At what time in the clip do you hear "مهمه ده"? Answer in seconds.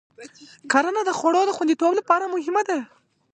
2.33-2.79